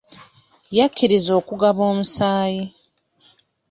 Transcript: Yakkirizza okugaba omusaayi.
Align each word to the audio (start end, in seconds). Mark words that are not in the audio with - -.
Yakkirizza 0.77 1.31
okugaba 1.39 1.81
omusaayi. 1.91 2.63